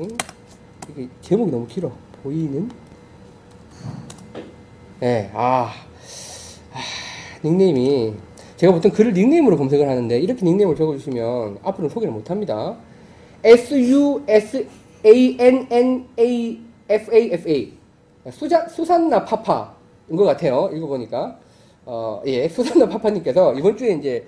응? 0.00 0.08
이게 0.90 1.08
제목이 1.20 1.50
너무 1.50 1.66
길어. 1.66 1.92
보이는? 2.22 2.70
네, 5.00 5.30
아, 5.34 5.72
아, 6.72 6.80
닉네임이 7.44 8.14
제가 8.56 8.72
보통 8.72 8.92
글을 8.92 9.12
닉네임으로 9.12 9.56
검색을 9.56 9.88
하는데 9.88 10.18
이렇게 10.20 10.44
닉네임을 10.44 10.76
적어주시면 10.76 11.58
앞으로는 11.64 11.90
소개를 11.90 12.14
못 12.14 12.30
합니다. 12.30 12.76
S 13.42 13.74
U 13.90 14.22
S 14.28 14.66
A 15.04 15.36
N 15.40 15.66
N 15.68 16.06
A 16.16 16.60
F 16.88 17.14
A 17.14 17.32
F 17.32 17.48
A 17.48 17.72
수자, 18.30 18.68
수산나 18.68 19.24
파파인 19.24 20.16
것 20.16 20.24
같아요. 20.24 20.70
읽어보니까 20.72 21.36
어, 21.84 22.22
예, 22.26 22.48
수산나 22.48 22.88
파파님께서 22.88 23.54
이번 23.54 23.76
주에 23.76 23.94
이제 23.94 24.24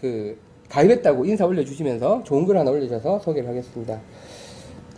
그 0.00 0.36
가입했다고 0.68 1.24
인사 1.24 1.46
올려주시면서 1.46 2.24
좋은 2.24 2.44
글 2.44 2.58
하나 2.58 2.72
올려주셔서 2.72 3.20
소개를 3.20 3.48
하겠습니다. 3.48 4.00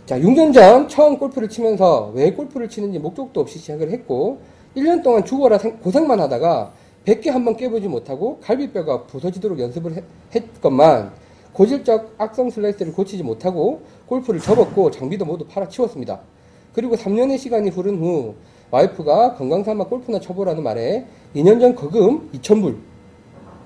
자, 0.09 0.17
6년 0.19 0.51
전 0.51 0.87
처음 0.87 1.19
골프를 1.19 1.47
치면서 1.49 2.11
왜 2.15 2.31
골프를 2.31 2.67
치는지 2.67 2.97
목적도 2.97 3.41
없이 3.41 3.59
시작을 3.59 3.91
했고 3.91 4.39
1년 4.75 5.03
동안 5.03 5.23
죽어라 5.23 5.59
생- 5.59 5.77
고생만 5.77 6.19
하다가 6.19 6.73
100개 7.05 7.29
한 7.29 7.45
번 7.45 7.55
깨보지 7.55 7.87
못하고 7.87 8.39
갈비뼈가 8.41 9.03
부서지도록 9.03 9.59
연습을 9.59 9.93
했, 9.93 10.03
했건만 10.33 11.11
고질적 11.53 12.15
악성 12.17 12.49
슬라이스를 12.49 12.91
고치지 12.93 13.21
못하고 13.21 13.81
골프를 14.07 14.39
접었고 14.39 14.89
장비도 14.89 15.25
모두 15.25 15.45
팔아치웠습니다. 15.45 16.21
그리고 16.73 16.95
3년의 16.95 17.37
시간이 17.37 17.69
흐른 17.69 17.99
후 17.99 18.33
와이프가 18.71 19.35
건강삼아 19.35 19.83
골프나 19.83 20.19
쳐보라는 20.19 20.63
말에 20.63 21.05
2년 21.35 21.59
전 21.59 21.75
거금 21.75 22.31
2,000불 22.33 22.77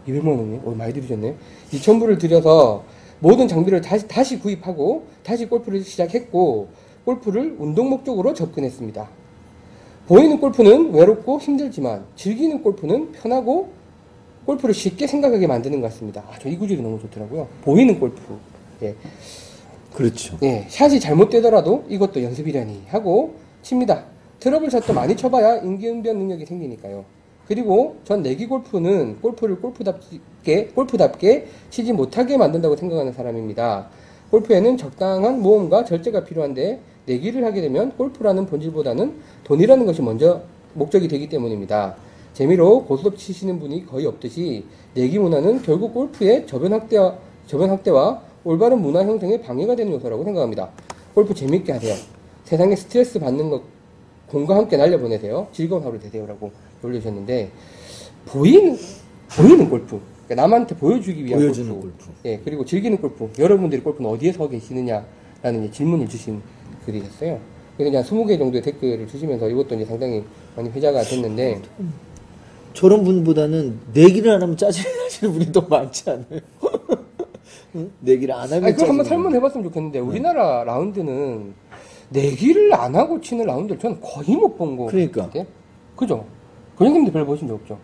200만 0.09 0.27
원이요? 0.27 0.62
오, 0.65 0.71
많이 0.71 0.91
들으셨네. 0.91 1.35
2,000불을 1.71 2.20
들여서 2.20 2.84
모든 3.23 3.48
장비를 3.48 3.80
다시, 3.80 4.05
다시 4.05 4.38
구입하고 4.38 5.05
다시 5.24 5.46
골프를 5.46 5.82
시작했고 5.82 6.68
골프를 7.05 7.55
운동 7.57 7.90
목적으로 7.90 8.34
접근했습니다. 8.34 9.07
보이는 10.07 10.38
골프는 10.41 10.93
외롭고 10.93 11.40
힘들지만 11.40 12.04
즐기는 12.18 12.62
골프는 12.62 13.13
편하고 13.13 13.70
골프를 14.46 14.76
쉽게 14.76 15.07
생각하게 15.07 15.48
만드는 15.48 15.80
것 15.80 15.88
같습니다. 15.88 16.21
아, 16.30 16.38
저 16.38 16.49
이 16.49 16.57
구절이 16.57 16.82
너무 16.82 16.99
좋더라고요. 16.99 17.48
보이는 17.62 17.98
골프. 17.98 18.20
예. 18.82 18.93
그렇죠. 19.93 20.37
예, 20.43 20.65
샷이 20.68 20.99
잘못되더라도 20.99 21.85
이것도 21.87 22.21
연습이라니 22.24 22.84
하고 22.87 23.35
칩니다. 23.62 24.04
트러블 24.41 24.70
샷도 24.70 24.91
많이 24.91 25.15
쳐봐야 25.15 25.60
인기응변 25.60 26.18
능력이 26.18 26.46
생기니까요. 26.46 27.05
그리고 27.48 27.98
전 28.04 28.22
내기 28.22 28.48
골프는 28.48 29.20
골프를 29.22 29.60
골프답게, 29.60 30.68
골프답게 30.76 31.48
치지 31.70 31.94
못하게 31.94 32.38
만든다고 32.38 32.76
생각하는 32.76 33.12
사람입니다. 33.12 33.88
골프에는 34.32 34.77
적당한 34.77 35.41
모험과 35.41 35.86
절제가 35.86 36.24
필요한데 36.24 36.80
내기를 37.05 37.44
하게 37.46 37.62
되면 37.62 37.91
골프라는 37.98 38.46
본질보다는 38.46 39.14
돈이라는 39.44 39.86
것이 39.86 40.02
먼저 40.02 40.41
목적이 40.74 41.08
되기 41.08 41.27
때문입니다. 41.30 41.96
재미로 42.34 42.86
고스톱 42.86 43.18
치시는 43.18 43.60
분이 43.60 43.86
거의 43.86 44.05
없듯이 44.05 44.66
내기 44.96 45.20
문화는 45.20 45.62
결국 45.62 45.94
골프의 45.94 46.48
저변 46.48 46.74
확대와, 46.74 47.16
저변 47.46 47.70
확대와 47.70 48.21
올바른 48.44 48.82
문화 48.82 49.04
형성에 49.04 49.40
방해가 49.41 49.76
되는 49.76 49.91
요소라고 49.94 50.24
생각합니다. 50.24 50.70
골프 51.14 51.34
재밌게 51.34 51.74
하세요. 51.74 51.94
세상에 52.44 52.76
스트레스 52.76 53.20
받는 53.20 53.49
것 53.49 53.62
공과 54.27 54.55
함께 54.55 54.77
날려보내세요. 54.77 55.48
즐거운 55.52 55.84
하루 55.84 55.99
되세요라고 55.99 56.52
올려주셨는데 56.87 57.51
보이는 58.26 58.77
보이는 59.35 59.70
골프. 59.70 59.99
그러니까 60.27 60.35
남한테 60.48 60.76
보여주기 60.77 61.25
위한 61.25 61.40
보여주는 61.41 61.70
골프. 61.71 61.87
골프. 61.98 62.12
예, 62.25 62.40
그리고 62.43 62.63
즐기는 62.65 62.98
골프. 62.99 63.29
여러분들이 63.40 63.81
골프는 63.81 64.09
어디에 64.09 64.31
서 64.31 64.47
계시느냐라는 64.47 65.72
질문을 65.72 66.07
주신 66.07 66.41
글이셨어요. 66.85 67.40
그래서 67.78 67.91
그냥 67.91 68.03
20개 68.03 68.38
정도의 68.38 68.62
댓글을 68.62 69.08
주시면서 69.08 69.50
이것도 69.50 69.75
이제 69.75 69.85
상당히 69.85 70.24
많이 70.56 70.69
회자가 70.69 71.02
됐는데 71.02 71.62
저런 72.74 73.03
분보다는 73.03 73.79
내기를 73.94 74.31
안 74.31 74.41
하면 74.44 74.56
짜증이 74.58 74.85
나시는 75.03 75.34
분이 75.34 75.52
더 75.52 75.62
많지 75.62 76.09
않아요? 76.09 76.40
응? 77.75 77.91
내기를 78.02 78.34
안 78.35 78.41
하면 78.52 78.63
아니, 78.66 78.74
그걸 78.74 78.90
한번. 78.90 79.06
설문해봤으면 79.06 79.63
좋겠는데 79.66 80.00
우리나라 80.00 80.63
라운드는 80.63 81.53
내기를 82.09 82.74
안 82.75 82.96
하고 82.96 83.19
치는 83.19 83.46
라운드를 83.47 83.79
저는 83.79 84.00
거의 84.02 84.35
못 84.38 84.56
본 84.58 84.78
거. 84.78 84.85
그러니까. 84.85 85.24
같아요. 85.25 85.46
그죠? 85.96 86.25
그형님도 86.78 87.11
별로 87.11 87.25
보신 87.25 87.47
적 87.47 87.56
없죠? 87.56 87.78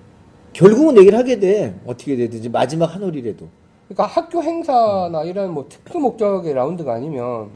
결국은 0.54 0.96
내기를 0.96 1.18
하게 1.18 1.40
돼. 1.40 1.80
어떻게 1.86 2.16
되든지 2.16 2.50
마지막 2.50 2.94
한 2.96 3.04
홀이라도. 3.04 3.48
그러니까 3.88 4.06
학교 4.06 4.42
행사나 4.44 5.24
이런 5.24 5.54
뭐 5.54 5.68
특수 5.70 5.98
목적의 6.00 6.54
라운드가 6.54 6.94
아니면 6.94 7.50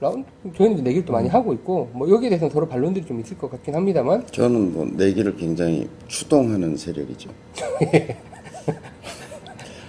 라운드 0.00 0.28
저희는 0.56 0.74
이제 0.74 0.82
내기를 0.82 1.04
또 1.06 1.12
많이 1.12 1.28
하고 1.28 1.52
있고 1.52 1.90
뭐 1.92 2.08
여기에 2.08 2.28
대해서는 2.30 2.52
서로 2.52 2.68
반론들이 2.68 3.06
좀 3.06 3.20
있을 3.20 3.38
것 3.38 3.50
같긴 3.50 3.74
합니다만 3.74 4.26
저는 4.26 4.74
뭐 4.74 4.84
내기를 4.84 5.36
굉장히 5.36 5.88
추동하는 6.06 6.76
세력이죠. 6.76 7.30
아니, 7.88 7.90
근데 7.90 8.16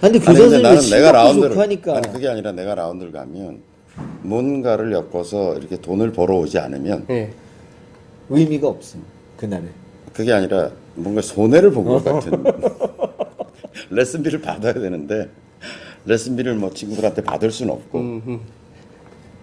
그 0.00 0.06
아니, 0.06 0.12
근데 0.12 0.20
선수는 0.20 0.62
나는 0.62 0.80
내가 0.90 1.12
라운드를 1.12 1.58
하니까. 1.58 1.96
아니 1.96 2.12
그게 2.12 2.28
아니라 2.28 2.52
내가 2.52 2.74
라운드를 2.76 3.12
가면 3.12 3.60
뭔가를 4.22 4.92
엮어서 4.92 5.56
이렇게 5.56 5.76
돈을 5.80 6.12
벌어오지 6.12 6.58
않으면 6.58 7.06
예. 7.10 7.30
의미가 8.30 8.68
없어. 8.68 8.98
그날에. 9.36 9.64
그게 10.12 10.32
아니라 10.32 10.70
뭔가 10.94 11.20
손해를 11.22 11.70
본 11.70 11.84
것 11.84 12.04
같은 12.04 12.42
레슨비를 13.90 14.40
받아야 14.40 14.72
되는데 14.72 15.28
레슨비를 16.06 16.54
뭐 16.54 16.70
친구들한테 16.70 17.22
받을 17.22 17.50
수는 17.50 17.72
없고 17.74 17.98
음. 17.98 18.40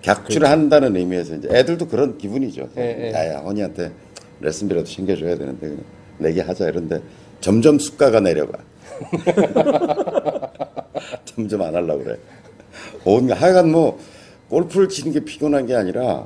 격추를 0.02 0.48
한다는 0.50 0.96
의미에서 0.96 1.36
이제 1.36 1.48
애들도 1.52 1.88
그런 1.88 2.18
기분이죠. 2.18 2.70
예, 2.78 3.08
예. 3.08 3.14
야야 3.14 3.40
허니한테 3.40 3.92
레슨비라도 4.42 4.86
챙겨줘야 4.88 5.36
되는데 5.38 5.68
그냥 5.68 5.84
내게 6.20 6.42
하자 6.42 6.70
이런데 6.70 7.02
점점 7.42 7.80
수가가 7.80 8.20
내려가. 8.20 8.59
점점 11.26 11.62
안 11.62 11.76
하려고 11.76 12.03
그래. 12.03 12.18
온 13.03 13.32
하여간 13.32 13.72
뭐 13.72 14.00
골프를 14.50 14.90
치는 14.90 15.12
게 15.12 15.20
피곤한 15.22 15.66
게 15.66 15.76
아니라 15.76 16.26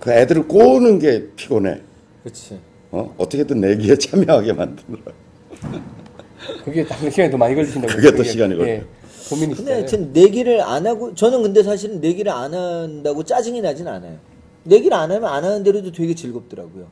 그 0.00 0.10
애들을 0.12 0.48
꼬는 0.48 0.98
게 0.98 1.26
피곤해. 1.36 1.80
그렇지. 2.22 2.58
어? 2.92 3.14
어떻게든 3.16 3.60
내기에 3.60 3.96
참여하게 3.96 4.52
만드느라. 4.52 5.02
그게 6.64 6.84
당 6.84 7.08
시간이 7.10 7.30
더 7.30 7.36
많이 7.38 7.54
걸리신다고 7.54 7.94
그게 7.94 8.10
더 8.10 8.16
그게, 8.18 8.28
시간이 8.28 8.56
걸려. 8.56 8.68
예, 8.68 8.84
고민이 9.30 9.54
근데. 9.54 9.72
하여튼 9.72 10.12
내기를 10.12 10.60
안 10.60 10.86
하고 10.86 11.14
저는 11.14 11.42
근데 11.42 11.62
사실은 11.62 12.00
내기를 12.00 12.30
안 12.30 12.52
한다고 12.52 13.22
짜증이 13.24 13.60
나진 13.62 13.88
않아요. 13.88 14.18
내기를 14.64 14.96
안 14.96 15.10
하면 15.10 15.24
안 15.24 15.42
하는 15.44 15.62
대로도 15.62 15.90
되게 15.92 16.14
즐겁더라고요. 16.14 16.86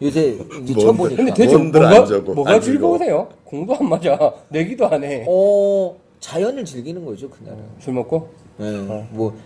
요새 0.00 0.28
이제 0.30 0.38
뭔데? 0.46 0.74
쳐보니까. 0.80 1.16
근데 1.16 1.34
대체 1.34 1.56
뭔들 1.56 1.80
뭐가 1.80 1.96
안 1.96 2.06
적어, 2.06 2.34
뭐가 2.34 2.50
안 2.52 2.60
즐거워. 2.60 2.98
즐거우세요? 2.98 3.28
공도 3.44 3.74
안 3.74 3.88
맞아, 3.88 4.32
내기도 4.48 4.86
안 4.86 5.04
해. 5.04 5.24
어 5.28 5.96
자연을 6.20 6.64
즐기는 6.64 7.04
거죠 7.04 7.28
그날은. 7.28 7.58
술 7.80 7.94
먹고 7.94 8.28
예, 8.60 8.64
뭐 9.10 9.36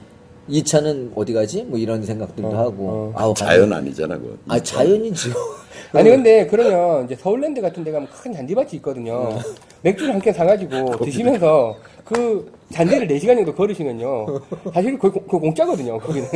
2차는 0.48 1.12
어디 1.14 1.32
가지? 1.32 1.62
뭐 1.62 1.78
이런 1.78 2.02
생각들도 2.04 2.48
어, 2.48 2.56
하고. 2.56 2.88
어. 2.88 3.12
아우 3.16 3.34
자연 3.34 3.72
아니잖아 3.72 4.16
그거. 4.18 4.36
아 4.48 4.58
자연이지요. 4.60 5.34
아니 5.94 6.08
근데 6.10 6.46
그러면 6.46 7.04
이제 7.04 7.14
서울랜드 7.16 7.60
같은 7.60 7.84
데 7.84 7.92
가면 7.92 8.08
큰 8.08 8.32
잔디밭이 8.32 8.70
있거든요. 8.74 9.38
맥주를 9.82 10.14
한 10.14 10.20
캔 10.20 10.32
사가지고 10.32 10.98
드시면서 11.04 11.76
그 12.04 12.50
잔디를 12.72 13.06
4시간 13.08 13.36
정도 13.36 13.54
걸으시면요. 13.54 14.26
사실 14.72 14.98
거의 14.98 15.12
공, 15.12 15.22
그 15.26 15.38
공짜거든요, 15.38 15.98
거기는. 15.98 16.28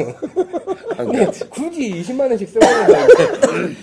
근데 0.97 1.27
굳이 1.49 2.03
20만 2.03 2.21
원씩 2.21 2.49
써가면서 2.51 3.03
이제 3.03 3.27
그럴 3.51 3.75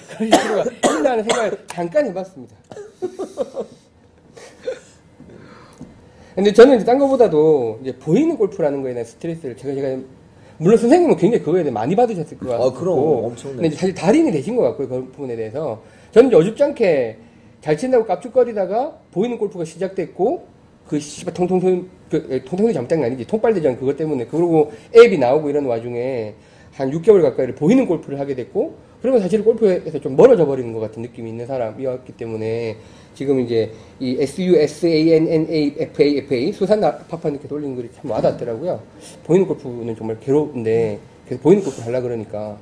필요가 0.42 0.64
있나는 0.98 1.24
생각을 1.24 1.58
잠깐 1.68 2.06
해봤습니다. 2.08 2.56
근데 6.36 6.52
저는 6.52 6.78
이제 6.78 6.86
딴 6.86 6.98
거보다도 6.98 7.80
이제 7.82 7.96
보이는 7.98 8.36
골프라는 8.38 8.82
거에 8.82 8.94
대한 8.94 9.06
스트레스를 9.06 9.56
제가 9.56 9.74
제가 9.74 10.02
물론 10.58 10.78
선생님은 10.78 11.18
굉장히 11.18 11.44
그거에 11.44 11.64
대해 11.64 11.72
많이 11.72 11.96
받으셨을 11.96 12.38
것 12.38 12.50
같고 12.50 12.64
아, 12.66 12.74
그럼. 12.74 12.98
엄청나죠. 12.98 13.56
근데 13.56 13.68
이제 13.68 13.76
사실 13.76 13.94
달인이 13.94 14.32
되신 14.32 14.56
것 14.56 14.64
같고요 14.64 14.88
그 14.88 15.06
부분에 15.12 15.36
대해서 15.36 15.82
저는 16.12 16.30
이제 16.30 16.38
어줍잖게 16.38 17.18
잘 17.62 17.78
친다고 17.78 18.06
깝죽거리다가 18.06 18.98
보이는 19.12 19.38
골프가 19.38 19.66
시작됐고 19.66 20.48
그 20.88 21.00
씨발 21.00 21.34
통통통 21.34 21.88
그 22.10 22.28
에, 22.30 22.44
통통이 22.44 22.74
게 22.74 23.06
아니지 23.06 23.26
통빨대전 23.26 23.78
그것 23.78 23.98
때문에 23.98 24.26
그리고 24.26 24.72
앱이 24.96 25.18
나오고 25.18 25.50
이런 25.50 25.66
와중에 25.66 26.34
한 26.74 26.92
6개월 26.92 27.22
가까이를 27.22 27.56
보이는 27.56 27.86
골프를 27.86 28.20
하게 28.20 28.36
됐고 28.36 28.76
그러면 29.04 29.22
사실 29.22 29.44
골프에서 29.44 30.00
좀 30.00 30.16
멀어져 30.16 30.46
버리는 30.46 30.72
것 30.72 30.80
같은 30.80 31.02
느낌이 31.02 31.30
있는 31.30 31.46
사람이었기 31.46 32.14
때문에 32.14 32.78
지금 33.14 33.42
이제 33.42 33.70
이 34.00 34.16
SUSANNAFAFA 34.18 35.34
수산나 36.54 37.00
파파님께 37.10 37.50
돌리는 37.50 37.76
글이 37.76 37.90
참 37.94 38.10
와닿더라고요. 38.10 38.80
보이는 39.26 39.46
골프는 39.46 39.98
정말 39.98 40.18
괴로운데 40.22 41.00
계속 41.28 41.44
보이는 41.44 41.62
골프 41.62 41.82
하려 41.82 42.00
그러니까 42.02 42.58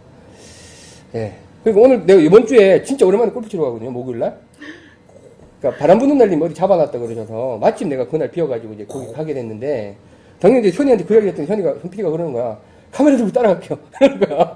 예. 1.14 1.36
그리고 1.64 1.84
오늘 1.84 2.08
내가 2.08 2.20
이번 2.20 2.48
주에 2.48 2.82
진짜 2.82 3.06
오랜만에 3.06 3.32
골프 3.32 3.48
치러 3.48 3.66
가거든요. 3.66 3.92
목요일 3.92 4.18
날. 4.18 4.40
그러니까 5.60 5.80
바람 5.80 6.00
부는 6.00 6.18
날님 6.18 6.42
어디 6.42 6.56
잡아놨다 6.56 6.98
그러셔서 6.98 7.60
마침 7.62 7.88
내가 7.88 8.08
그날 8.08 8.32
비어가지고 8.32 8.74
이제 8.74 8.86
거기 8.88 9.14
가게 9.14 9.36
됐는데 9.36 9.96
당연히 10.40 10.68
이제 10.68 10.76
현이한테 10.76 11.06
그 11.06 11.14
이야기 11.14 11.28
했더니 11.28 11.48
현이가 11.48 11.76
현 11.84 11.92
PD가 11.92 12.10
그러는 12.10 12.34
거야. 12.34 12.60
카메라 12.92 13.16
들고 13.16 13.32
따라갈게요. 13.32 13.78
이러는 14.02 14.20
거야. 14.28 14.51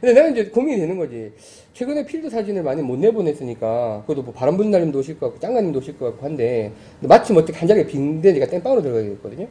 근데 0.00 0.14
나는 0.14 0.32
이제 0.32 0.46
고민이 0.46 0.78
되는 0.80 0.96
거지. 0.96 1.32
최근에 1.74 2.06
필드 2.06 2.30
사진을 2.30 2.62
많이 2.62 2.82
못 2.82 2.98
내보냈으니까, 2.98 4.02
그래도 4.06 4.22
뭐 4.22 4.32
바람 4.32 4.56
부는 4.56 4.70
날님도 4.70 4.98
오실 4.98 5.18
것 5.18 5.26
같고, 5.26 5.40
짱가님도 5.40 5.78
오실 5.78 5.98
것 5.98 6.06
같고 6.06 6.24
한데, 6.26 6.72
근데 7.00 7.08
마침 7.08 7.36
어떻게 7.36 7.56
한 7.58 7.68
자리가 7.68 7.86
빈데 7.88 8.32
제가 8.34 8.46
땜빵으로 8.46 8.82
들어가게 8.82 9.08
됐거든요. 9.10 9.46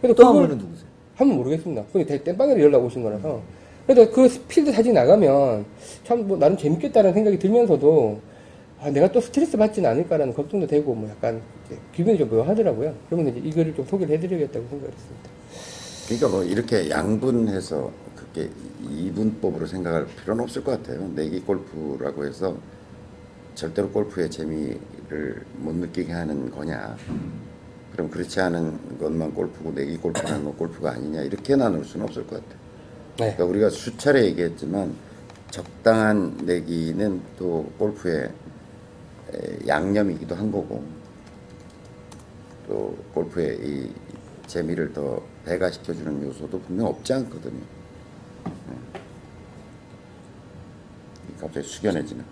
그래도 0.00 0.14
또한 0.14 0.34
분은 0.34 0.58
누구세요? 0.58 0.88
한번 1.16 1.38
모르겠습니다. 1.38 1.84
근데 1.92 2.22
땜빵으로 2.22 2.60
연락 2.60 2.84
오신 2.84 3.02
거라서. 3.02 3.40
그래도 3.86 4.10
그 4.12 4.28
필드 4.48 4.70
사진 4.72 4.92
나가면 4.94 5.64
참 6.04 6.18
뭐 6.28 6.36
나름 6.36 6.56
재밌겠다라는 6.58 7.14
생각이 7.14 7.38
들면서도 7.38 8.20
아, 8.80 8.90
내가 8.90 9.10
또 9.10 9.20
스트레스 9.20 9.56
받지는 9.56 9.90
않을까라는 9.90 10.34
걱정도 10.34 10.66
되고 10.66 10.94
뭐 10.94 11.08
약간 11.10 11.40
이제 11.66 11.76
기분이 11.96 12.16
좀 12.18 12.28
묘하더라고요. 12.28 12.94
그러면 13.08 13.34
이제 13.34 13.48
이거를 13.48 13.74
좀 13.74 13.84
소개를 13.86 14.14
해드리겠다고 14.16 14.66
생각을 14.68 14.92
했습니다. 14.94 15.30
그러니까 16.06 16.28
뭐 16.28 16.44
이렇게 16.44 16.88
양분해서 16.90 17.90
그렇게 18.32 18.50
이분법으로 18.88 19.66
생각할 19.66 20.06
필요는 20.06 20.44
없을 20.44 20.62
것 20.62 20.72
같아요. 20.72 21.08
내기 21.08 21.40
골프라고 21.40 22.24
해서 22.24 22.56
절대로 23.54 23.90
골프의 23.90 24.30
재미를 24.30 25.44
못 25.56 25.74
느끼게 25.74 26.12
하는 26.12 26.50
거냐. 26.50 26.96
그럼 27.92 28.10
그렇지 28.10 28.40
않은 28.40 28.98
것만 28.98 29.34
골프고 29.34 29.72
내기 29.72 29.96
골프라는 29.96 30.44
건 30.44 30.56
골프가 30.56 30.92
아니냐 30.92 31.22
이렇게 31.22 31.56
나눌 31.56 31.84
수는 31.84 32.06
없을 32.06 32.26
것 32.26 32.36
같아요. 32.36 32.58
네. 33.18 33.34
그러니까 33.34 33.44
우리가 33.46 33.70
수차례 33.70 34.24
얘기했지만 34.26 34.94
적당한 35.50 36.36
내기는 36.44 37.20
또 37.38 37.64
골프의 37.78 38.30
에, 39.32 39.66
양념이기도 39.66 40.34
한 40.34 40.52
거고 40.52 40.84
또 42.68 42.96
골프의 43.14 43.58
이 43.62 43.90
재미를 44.46 44.92
더 44.92 45.20
배가시켜주는 45.44 46.22
요소도 46.22 46.60
분명 46.60 46.86
없지 46.86 47.12
않거든요. 47.14 47.77
갑자기 51.48 51.66
숙연해지는. 51.66 52.24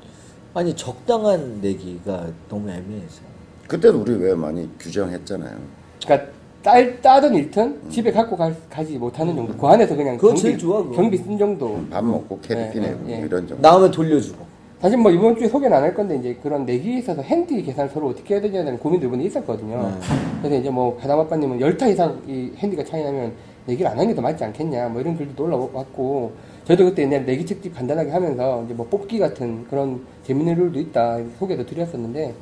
아니 0.55 0.75
적당한 0.75 1.61
내기가 1.61 2.27
너무 2.49 2.69
애매해서. 2.71 3.23
그때도 3.69 4.01
우리 4.01 4.13
왜 4.15 4.35
많이 4.35 4.69
규정했잖아요. 4.79 5.57
그러니까 6.05 6.31
딸 6.63 7.01
따든 7.01 7.35
일튼 7.35 7.79
집에 7.91 8.11
갖고 8.13 8.37
가, 8.37 8.53
지 8.85 8.97
못하는 8.99 9.35
정도. 9.35 9.57
그 9.57 9.67
안에서 9.67 9.95
그냥 9.97 10.17
그거 10.17 10.35
제일 10.35 10.57
좋아, 10.59 10.83
그거. 10.83 10.95
경비 10.95 11.17
쓴 11.19 11.37
정도. 11.39 11.81
밥 11.91 12.05
먹고 12.05 12.39
캐리피 12.41 12.81
네, 12.81 12.89
내고 12.89 13.05
네, 13.07 13.19
네. 13.21 13.27
이런 13.27 13.47
정도. 13.47 13.61
나오면 13.63 13.91
돌려주고. 13.91 14.45
사실 14.81 14.99
뭐 14.99 15.11
이번 15.11 15.37
주에 15.37 15.49
소개는 15.49 15.75
안 15.77 15.83
할 15.83 15.95
건데 15.95 16.17
이제 16.17 16.39
그런 16.43 16.67
내기에 16.67 16.99
있어서 16.99 17.23
핸디 17.23 17.63
계산을 17.63 17.91
서로 17.91 18.09
어떻게 18.09 18.35
해야 18.35 18.43
되냐는 18.43 18.79
고민도 18.79 19.07
이번에 19.07 19.25
있었거든요. 19.25 19.83
네. 19.83 20.07
그래서 20.43 20.57
이제 20.57 20.71
뭐 20.71 20.97
배담 20.97 21.19
아빠님은 21.21 21.61
열타 21.61 21.87
이상 21.89 22.21
이 22.27 22.53
핸디가 22.57 22.85
차이 22.85 23.03
나면 23.03 23.33
내기를 23.67 23.91
안 23.91 23.97
하는 23.99 24.09
게 24.09 24.15
더 24.15 24.23
맞지 24.23 24.45
않겠냐 24.45 24.89
뭐 24.89 25.01
이런 25.01 25.17
글도 25.17 25.45
올라왔고 25.45 26.33
저희도 26.65 26.85
그때 26.87 27.03
옛날 27.03 27.25
내기 27.27 27.45
특집 27.45 27.75
간단하게 27.75 28.11
하면서 28.11 28.63
이제 28.65 28.75
뭐 28.75 28.87
뽑기 28.89 29.19
같은 29.19 29.67
그런 29.69 30.05
재밌는 30.25 30.55
룰도 30.55 30.79
있다 30.81 31.19
소개도 31.39 31.67
드렸었는데 31.67 32.35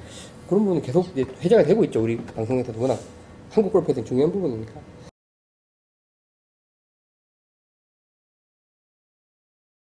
그런 0.49 0.63
부분은 0.65 0.83
계속 0.83 1.07
이제 1.13 1.25
회자가 1.43 1.63
되고 1.65 1.83
있죠 1.85 2.03
우리 2.03 2.17
방송에서도. 2.17 2.81
워낙 2.81 2.99
한국 3.51 3.73
골프에 3.73 3.95
대한 3.95 4.07
중요한 4.07 4.31
부분이니까 4.33 4.73